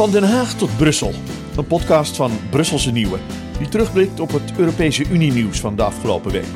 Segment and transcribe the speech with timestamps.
[0.00, 1.12] Van Den Haag tot Brussel.
[1.56, 3.18] Een podcast van Brusselse Nieuwe.
[3.58, 6.46] Die terugblikt op het Europese Unie-nieuws van de afgelopen week.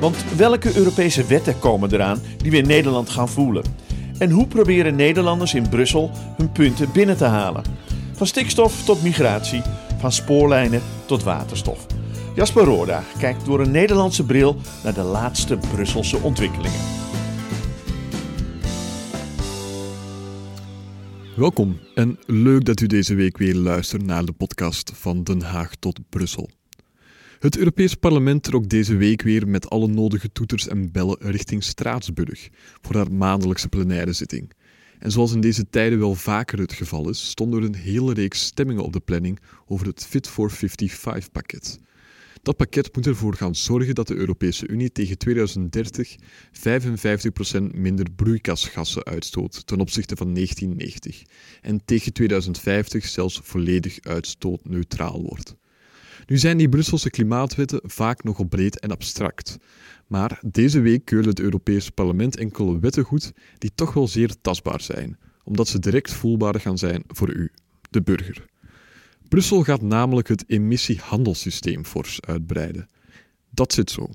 [0.00, 3.64] Want welke Europese wetten komen eraan die we in Nederland gaan voelen?
[4.18, 7.64] En hoe proberen Nederlanders in Brussel hun punten binnen te halen?
[8.12, 9.62] Van stikstof tot migratie,
[9.98, 11.86] van spoorlijnen tot waterstof.
[12.34, 17.03] Jasper Roorda kijkt door een Nederlandse bril naar de laatste Brusselse ontwikkelingen.
[21.36, 25.74] Welkom en leuk dat u deze week weer luistert naar de podcast van Den Haag
[25.74, 26.50] tot Brussel.
[27.38, 32.48] Het Europees Parlement trok deze week weer met alle nodige toeters en bellen richting Straatsburg
[32.82, 34.52] voor haar maandelijkse plenaire zitting.
[34.98, 38.44] En zoals in deze tijden wel vaker het geval is, stonden er een hele reeks
[38.44, 41.78] stemmingen op de planning over het Fit for 55 pakket.
[42.44, 46.18] Dat pakket moet ervoor gaan zorgen dat de Europese Unie tegen 2030 55%
[47.74, 51.22] minder broeikasgassen uitstoot ten opzichte van 1990
[51.60, 55.56] en tegen 2050 zelfs volledig uitstootneutraal wordt.
[56.26, 59.56] Nu zijn die Brusselse klimaatwetten vaak nogal breed en abstract,
[60.06, 64.80] maar deze week keurde het Europees Parlement enkele wetten goed die toch wel zeer tastbaar
[64.80, 67.52] zijn, omdat ze direct voelbaar gaan zijn voor u,
[67.90, 68.52] de burger.
[69.28, 72.88] Brussel gaat namelijk het emissiehandelssysteem fors uitbreiden.
[73.50, 74.08] Dat zit zo.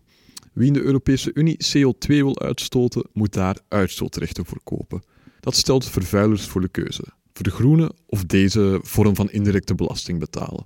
[0.53, 5.03] Wie in de Europese Unie CO2 wil uitstoten, moet daar uitstootrechten voor kopen.
[5.39, 10.65] Dat stelt vervuilers voor de keuze: vergroenen of deze vorm van indirecte belasting betalen.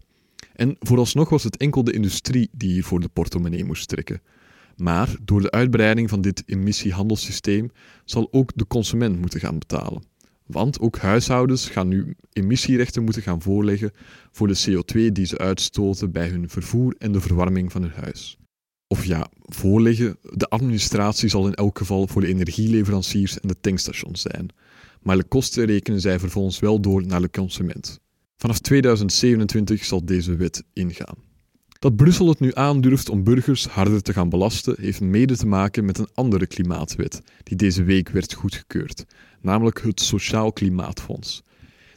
[0.55, 4.21] En vooralsnog was het enkel de industrie die hiervoor de portemonnee moest trekken.
[4.75, 7.71] Maar door de uitbreiding van dit emissiehandelssysteem
[8.05, 10.03] zal ook de consument moeten gaan betalen.
[10.53, 13.91] Want ook huishoudens gaan nu emissierechten moeten gaan voorleggen
[14.31, 18.37] voor de CO2 die ze uitstoten bij hun vervoer en de verwarming van hun huis.
[18.87, 24.21] Of ja, voorleggen, de administratie zal in elk geval voor de energieleveranciers en de tankstations
[24.21, 24.49] zijn.
[25.01, 27.99] Maar de kosten rekenen zij vervolgens wel door naar de consument.
[28.37, 31.17] Vanaf 2027 zal deze wet ingaan.
[31.83, 35.85] Dat Brussel het nu aandurft om burgers harder te gaan belasten, heeft mede te maken
[35.85, 39.05] met een andere klimaatwet die deze week werd goedgekeurd,
[39.43, 41.43] namelijk het Sociaal Klimaatfonds.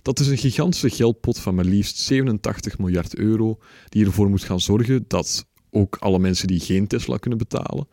[0.02, 3.58] Dat is een gigantische geldpot van maar liefst 87 miljard euro,
[3.88, 7.88] die ervoor moet gaan zorgen dat ook alle mensen die geen Tesla kunnen betalen,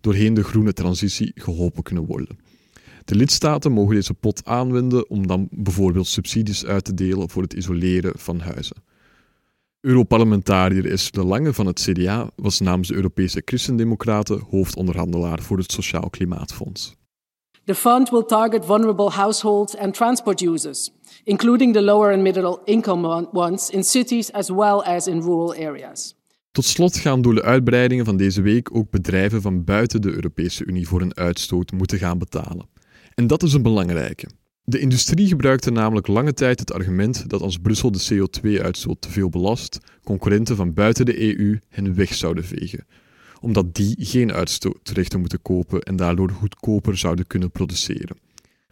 [0.00, 2.38] doorheen de groene transitie geholpen kunnen worden.
[3.04, 7.52] De lidstaten mogen deze pot aanwenden om dan bijvoorbeeld subsidies uit te delen voor het
[7.52, 8.76] isoleren van huizen.
[9.80, 15.72] Europarlementariër Esther de Lange van het CDA was namens de Europese Christendemocraten hoofdonderhandelaar voor het
[15.72, 16.96] Sociaal Klimaatfonds.
[17.64, 20.90] The fund will target vulnerable households and transport users,
[21.24, 26.14] including the lower and middle income ones in cities as well as in rural areas.
[26.50, 30.64] Tot slot gaan door de uitbreidingen van deze week ook bedrijven van buiten de Europese
[30.64, 32.68] Unie voor een uitstoot moeten gaan betalen.
[33.14, 34.26] En dat is een belangrijke.
[34.64, 39.28] De industrie gebruikte namelijk lange tijd het argument dat als Brussel de CO2-uitstoot te veel
[39.28, 42.86] belast, concurrenten van buiten de EU hen weg zouden vegen,
[43.44, 48.16] omdat die geen uitstootrechten moeten kopen en daardoor goedkoper zouden kunnen produceren.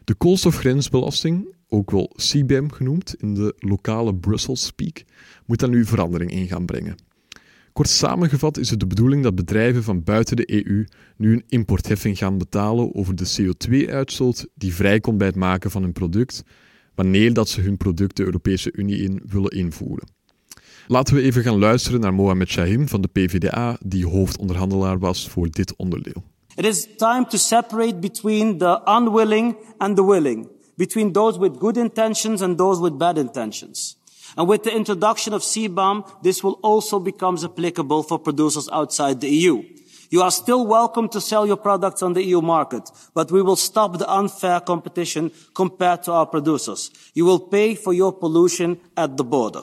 [0.05, 5.03] De koolstofgrensbelasting, ook wel CBAM genoemd in de lokale Brussels speak,
[5.47, 6.97] moet daar nu verandering in gaan brengen.
[7.73, 10.85] Kort samengevat is het de bedoeling dat bedrijven van buiten de EU
[11.17, 15.93] nu een importheffing gaan betalen over de CO2-uitstoot die vrijkomt bij het maken van hun
[15.93, 16.43] product,
[16.95, 20.09] wanneer dat ze hun product de Europese Unie in willen invoeren.
[20.87, 25.49] Laten we even gaan luisteren naar Mohamed Shahim van de PvdA, die hoofdonderhandelaar was voor
[25.51, 26.23] dit onderdeel.
[26.57, 31.77] It is time to separate between the unwilling and the willing, between those with good
[31.77, 34.01] intentions and those with bad intentions.
[34.35, 39.29] And with the introduction of CBAM, this will also become applicable for producers outside the
[39.29, 39.63] EU.
[40.11, 43.57] You are still welcome to sell your products on the EU market, but we will
[43.57, 46.91] stop the unfair competition compared to our producers.
[47.15, 49.63] You will pay for your pollution at the border.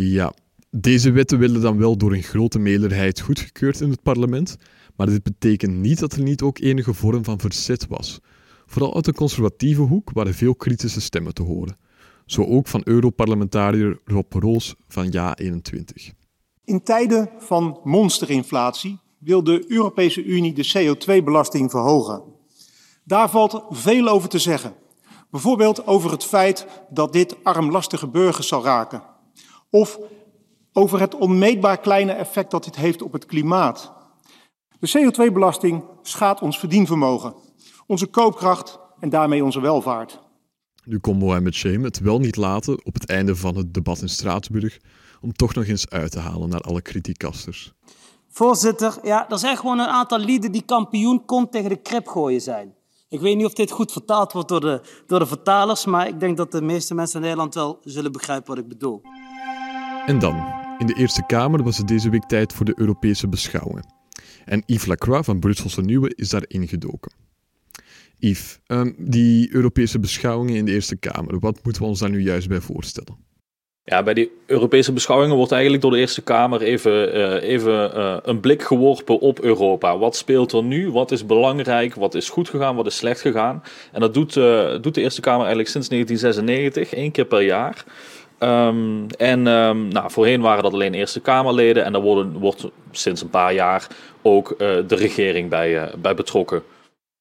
[0.00, 0.32] Ja,
[0.70, 4.56] deze wetten werden dan wel door een grote meerderheid goedgekeurd in het parlement,
[4.96, 8.20] maar dit betekent niet dat er niet ook enige vorm van verzet was.
[8.66, 11.76] Vooral uit de conservatieve hoek waren veel kritische stemmen te horen.
[12.26, 16.14] Zo ook van Europarlementariër Rob Roos van Ja21.
[16.64, 22.22] In tijden van monsterinflatie wil de Europese Unie de CO2-belasting verhogen.
[23.04, 24.74] Daar valt veel over te zeggen.
[25.30, 29.16] Bijvoorbeeld over het feit dat dit armlastige burgers zal raken.
[29.70, 29.98] Of
[30.72, 33.92] over het onmeetbaar kleine effect dat dit heeft op het klimaat.
[34.78, 37.34] De CO2-belasting schaadt ons verdienvermogen,
[37.86, 40.20] onze koopkracht en daarmee onze welvaart.
[40.84, 44.08] Nu kon Mohamed Shame het wel niet laten op het einde van het debat in
[44.08, 44.78] Straatsburg
[45.20, 47.72] om toch nog eens uit te halen naar alle kritiekasters.
[48.28, 52.40] Voorzitter, ja, er zijn gewoon een aantal lieden die kampioen kont tegen de krip gooien
[52.40, 52.74] zijn.
[53.08, 56.20] Ik weet niet of dit goed vertaald wordt door de, door de vertalers, maar ik
[56.20, 59.02] denk dat de meeste mensen in Nederland wel zullen begrijpen wat ik bedoel.
[60.08, 63.84] En dan, in de Eerste Kamer was het deze week tijd voor de Europese beschouwingen.
[64.44, 67.12] En Yves Lacroix van Brusselse Nieuwe is daar ingedoken.
[68.18, 72.22] Yves, um, die Europese beschouwingen in de Eerste Kamer, wat moeten we ons daar nu
[72.22, 73.16] juist bij voorstellen?
[73.84, 78.16] Ja, bij die Europese beschouwingen wordt eigenlijk door de Eerste Kamer even, uh, even uh,
[78.22, 79.98] een blik geworpen op Europa.
[79.98, 80.90] Wat speelt er nu?
[80.90, 81.94] Wat is belangrijk?
[81.94, 82.76] Wat is goed gegaan?
[82.76, 83.62] Wat is slecht gegaan?
[83.92, 87.84] En dat doet, uh, doet de Eerste Kamer eigenlijk sinds 1996, één keer per jaar.
[88.40, 93.22] Um, en um, nou, voorheen waren dat alleen Eerste Kamerleden en daar worden, wordt sinds
[93.22, 93.86] een paar jaar
[94.22, 96.62] ook de regering bij, bij betrokken.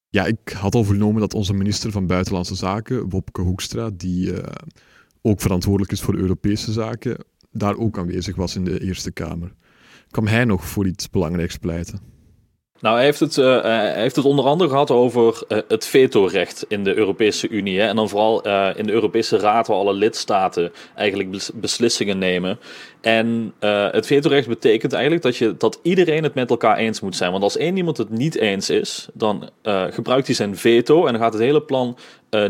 [0.10, 4.34] Ja, ik had al vernomen dat onze minister van Buitenlandse Zaken, Wopke Hoekstra, die
[5.22, 7.18] ook verantwoordelijk is voor Europese zaken,
[7.52, 9.54] daar ook aanwezig was in de Eerste Kamer.
[10.10, 12.17] Kwam hij nog voor iets belangrijks pleiten?
[12.80, 16.66] Nou, hij heeft, het, uh, hij heeft het onder andere gehad over uh, het vetorecht
[16.68, 17.80] in de Europese Unie.
[17.80, 18.42] Hè, en dan vooral
[18.76, 22.60] in de Europese Raad, waar alle lidstaten eigenlijk beslissingen nemen.
[23.02, 23.54] En
[23.92, 27.32] het vetorecht betekent eigenlijk dat, je, dat iedereen het met elkaar eens moet zijn.
[27.32, 29.50] Want als één iemand het niet eens is, dan
[29.90, 31.98] gebruikt hij zijn veto en dan gaat het hele plan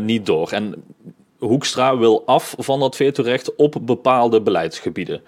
[0.00, 0.50] niet door.
[0.50, 0.84] En
[1.38, 5.22] Hoekstra wil af van dat vetorecht op bepaalde beleidsgebieden.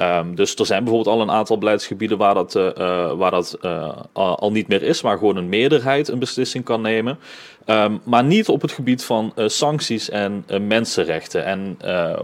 [0.00, 3.96] Um, dus er zijn bijvoorbeeld al een aantal beleidsgebieden waar dat, uh, waar dat uh,
[4.12, 7.18] al niet meer is, waar gewoon een meerderheid een beslissing kan nemen.
[7.66, 11.44] Um, maar niet op het gebied van sancties en mensenrechten.
[11.44, 11.78] En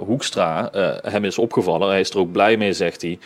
[0.07, 0.69] Hoekstra,
[1.03, 3.19] hem is opgevallen, hij is er ook blij mee, zegt hij,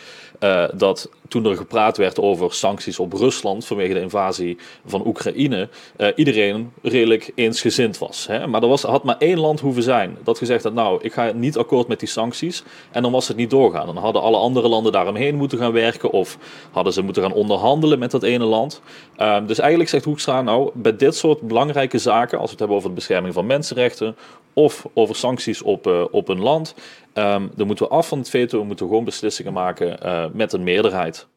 [0.73, 5.69] dat toen er gepraat werd over sancties op Rusland vanwege de invasie van Oekraïne,
[6.15, 8.27] iedereen redelijk eensgezind was.
[8.27, 8.47] Hè?
[8.47, 11.31] Maar er was, had maar één land hoeven zijn dat gezegd had, nou, ik ga
[11.31, 12.63] niet akkoord met die sancties.
[12.91, 13.85] En dan was het niet doorgaan.
[13.85, 16.37] Dan hadden alle andere landen daaromheen moeten gaan werken of
[16.71, 18.81] hadden ze moeten gaan onderhandelen met dat ene land.
[19.21, 22.77] Um, dus eigenlijk zegt Hoekstra nou, bij dit soort belangrijke zaken, als we het hebben
[22.77, 24.15] over de bescherming van mensenrechten
[24.53, 26.75] of over sancties op, uh, op een land,
[27.13, 30.53] um, dan moeten we af van het veto, we moeten gewoon beslissingen maken uh, met
[30.53, 31.27] een meerderheid.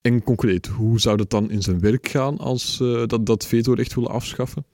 [0.00, 3.94] En concreet, hoe zou dat dan in zijn werk gaan als uh, dat, dat vetorecht
[3.94, 4.64] willen afschaffen?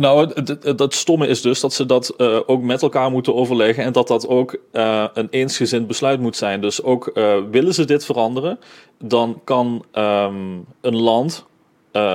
[0.00, 0.30] Nou,
[0.62, 4.08] het, stomme is dus dat ze dat uh, ook met elkaar moeten overleggen en dat
[4.08, 6.60] dat ook uh, een eensgezind besluit moet zijn.
[6.60, 8.58] Dus ook uh, willen ze dit veranderen,
[8.98, 11.46] dan kan um, een land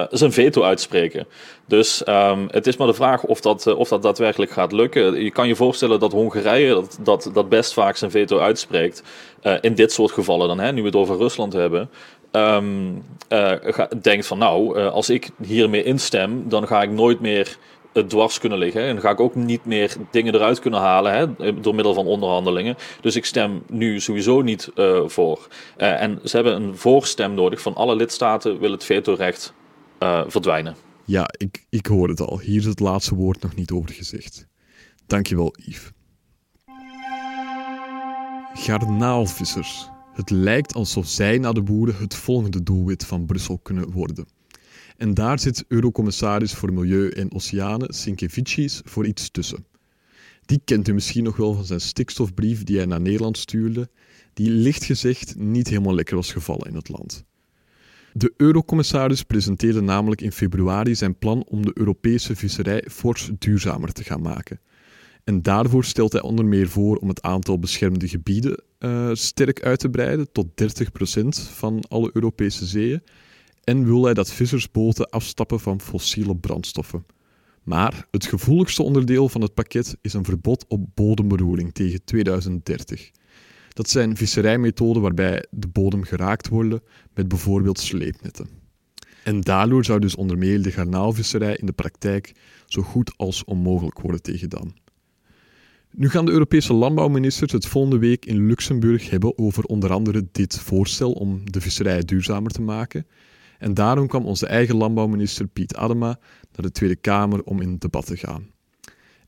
[0.09, 1.27] zijn veto uitspreken.
[1.67, 5.23] Dus um, het is maar de vraag of dat, of dat daadwerkelijk gaat lukken.
[5.23, 9.03] Je kan je voorstellen dat Hongarije dat, dat, dat best vaak zijn veto uitspreekt.
[9.61, 11.89] in dit soort gevallen dan, hè, nu we het over Rusland hebben.
[12.31, 13.03] Um,
[14.01, 17.57] denkt van nou, als ik hiermee instem, dan ga ik nooit meer
[18.07, 18.81] dwars kunnen liggen.
[18.81, 22.75] En ga ik ook niet meer dingen eruit kunnen halen hè, door middel van onderhandelingen.
[23.01, 25.47] Dus ik stem nu sowieso niet uh, voor.
[25.77, 29.53] Uh, en ze hebben een voorstem nodig van alle lidstaten wil het vetorecht
[29.99, 30.75] uh, verdwijnen.
[31.05, 32.39] Ja, ik, ik hoor het al.
[32.39, 34.47] Hier is het laatste woord nog niet over gezegd.
[35.07, 35.91] Dankjewel, Yves.
[38.53, 39.89] Garnaalvissers.
[40.13, 44.27] Het lijkt alsof zij na de boeren het volgende doelwit van Brussel kunnen worden.
[44.97, 49.65] En daar zit Eurocommissaris voor Milieu en Oceanen, Sinkevicius, voor iets tussen.
[50.45, 53.89] Die kent u misschien nog wel van zijn stikstofbrief die hij naar Nederland stuurde,
[54.33, 57.25] die licht gezegd niet helemaal lekker was gevallen in het land.
[58.13, 64.03] De Eurocommissaris presenteerde namelijk in februari zijn plan om de Europese visserij fors duurzamer te
[64.03, 64.59] gaan maken.
[65.23, 69.79] En daarvoor stelt hij onder meer voor om het aantal beschermde gebieden uh, sterk uit
[69.79, 73.01] te breiden tot 30% van alle Europese zeeën
[73.65, 77.05] en wil hij dat vissersboten afstappen van fossiele brandstoffen.
[77.63, 83.11] Maar het gevoeligste onderdeel van het pakket is een verbod op bodemberoering tegen 2030.
[83.69, 86.75] Dat zijn visserijmethoden waarbij de bodem geraakt wordt
[87.13, 88.47] met bijvoorbeeld sleepnetten.
[89.23, 92.33] En daardoor zou dus onder meer de garnaalvisserij in de praktijk
[92.65, 94.73] zo goed als onmogelijk worden tegengedaan.
[95.91, 100.59] Nu gaan de Europese landbouwministers het volgende week in Luxemburg hebben over onder andere dit
[100.59, 103.05] voorstel om de visserij duurzamer te maken
[103.59, 106.19] en daarom kwam onze eigen landbouwminister Piet Adema
[106.51, 108.47] naar de Tweede Kamer om in debat te gaan.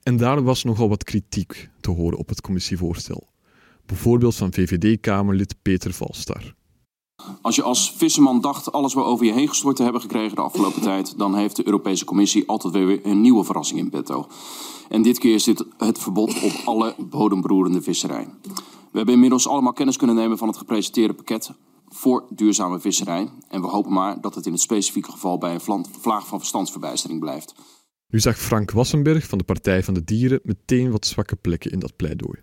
[0.03, 3.27] En daar was nogal wat kritiek te horen op het commissievoorstel.
[3.85, 6.55] Bijvoorbeeld van VVD-Kamerlid Peter Valstar.
[7.41, 10.41] Als je als visserman dacht alles we over je heen gestort te hebben gekregen de
[10.41, 14.27] afgelopen tijd, dan heeft de Europese Commissie altijd weer een nieuwe verrassing in petto.
[14.89, 18.27] En dit keer is dit het verbod op alle bodembroerende visserij.
[18.91, 21.51] We hebben inmiddels allemaal kennis kunnen nemen van het gepresenteerde pakket
[21.87, 23.29] voor duurzame visserij.
[23.47, 27.19] En we hopen maar dat het in het specifieke geval bij een vlaag van verstandsverbijstering
[27.19, 27.53] blijft.
[28.07, 31.79] Nu zag Frank Wassenberg van de Partij van de Dieren meteen wat zwakke plekken in
[31.79, 32.39] dat pleidooi.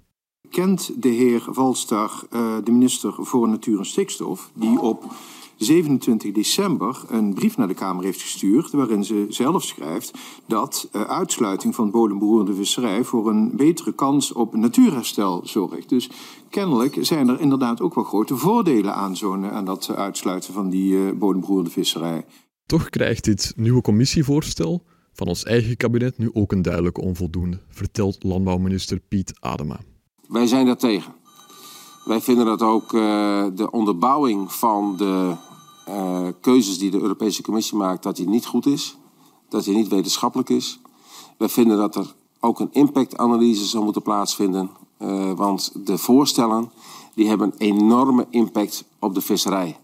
[0.50, 5.14] Kent de heer Valstar, uh, de minister voor Natuur en Stikstof, die op
[5.56, 8.70] 27 december een brief naar de Kamer heeft gestuurd.
[8.70, 13.04] waarin ze zelf schrijft dat uh, uitsluiting van bodemberoerende visserij.
[13.04, 15.88] voor een betere kans op natuurherstel zorgt.
[15.88, 16.11] Dus
[16.50, 20.92] kennelijk zijn er inderdaad ook wel grote voordelen aan, zo'n, aan dat uitsluiten van die
[20.92, 22.25] uh, bodemberoerende visserij.
[22.66, 28.23] Toch krijgt dit nieuwe commissievoorstel van ons eigen kabinet nu ook een duidelijke onvoldoende, vertelt
[28.23, 29.80] landbouwminister Piet Adema.
[30.28, 31.14] Wij zijn daar tegen.
[32.04, 35.34] Wij vinden dat ook uh, de onderbouwing van de
[35.88, 38.96] uh, keuzes die de Europese Commissie maakt, dat die niet goed is.
[39.49, 40.80] Dat die niet wetenschappelijk is.
[41.38, 44.70] Wij vinden dat er ook een impactanalyse zou moeten plaatsvinden.
[44.99, 46.70] Uh, want de voorstellen
[47.14, 49.78] die hebben een enorme impact op de visserij.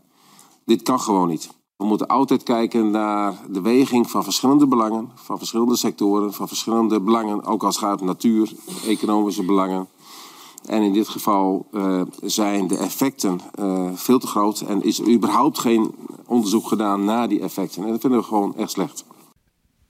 [0.64, 1.50] Dit kan gewoon niet.
[1.76, 7.00] We moeten altijd kijken naar de weging van verschillende belangen, van verschillende sectoren, van verschillende
[7.00, 8.52] belangen, ook als het gaat om natuur,
[8.86, 9.88] economische belangen.
[10.70, 15.10] En in dit geval uh, zijn de effecten uh, veel te groot en is er
[15.10, 15.94] überhaupt geen
[16.26, 17.84] onderzoek gedaan naar die effecten.
[17.84, 19.04] En dat vinden we gewoon echt slecht.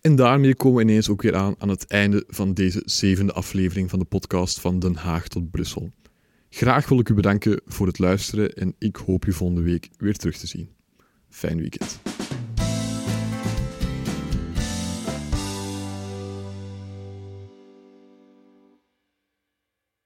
[0.00, 3.90] En daarmee komen we ineens ook weer aan aan het einde van deze zevende aflevering
[3.90, 5.90] van de podcast van Den Haag tot Brussel.
[6.50, 10.16] Graag wil ik u bedanken voor het luisteren en ik hoop u volgende week weer
[10.16, 10.68] terug te zien.
[11.28, 12.00] Fijn weekend.